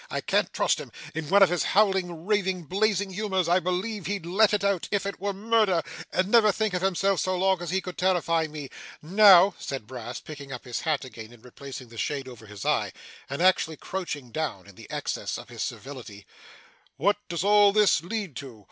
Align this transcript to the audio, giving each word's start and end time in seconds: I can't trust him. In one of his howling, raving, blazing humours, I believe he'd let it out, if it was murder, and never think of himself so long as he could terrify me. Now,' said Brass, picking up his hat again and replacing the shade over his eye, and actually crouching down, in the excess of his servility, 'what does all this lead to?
I 0.09 0.19
can't 0.19 0.51
trust 0.51 0.79
him. 0.79 0.91
In 1.13 1.29
one 1.29 1.43
of 1.43 1.49
his 1.49 1.61
howling, 1.61 2.25
raving, 2.25 2.63
blazing 2.63 3.11
humours, 3.13 3.47
I 3.47 3.59
believe 3.59 4.07
he'd 4.07 4.25
let 4.25 4.51
it 4.51 4.63
out, 4.63 4.87
if 4.89 5.05
it 5.05 5.19
was 5.19 5.35
murder, 5.35 5.83
and 6.11 6.27
never 6.27 6.51
think 6.51 6.73
of 6.73 6.81
himself 6.81 7.19
so 7.19 7.37
long 7.37 7.61
as 7.61 7.69
he 7.69 7.81
could 7.81 7.99
terrify 7.99 8.47
me. 8.47 8.71
Now,' 9.03 9.53
said 9.59 9.85
Brass, 9.85 10.19
picking 10.19 10.51
up 10.51 10.65
his 10.65 10.81
hat 10.81 11.05
again 11.05 11.31
and 11.31 11.45
replacing 11.45 11.89
the 11.89 11.99
shade 11.99 12.27
over 12.27 12.47
his 12.47 12.65
eye, 12.65 12.93
and 13.29 13.43
actually 13.43 13.77
crouching 13.77 14.31
down, 14.31 14.65
in 14.65 14.73
the 14.73 14.89
excess 14.89 15.37
of 15.37 15.49
his 15.49 15.61
servility, 15.61 16.25
'what 16.97 17.17
does 17.29 17.43
all 17.43 17.71
this 17.71 18.01
lead 18.01 18.35
to? 18.37 18.59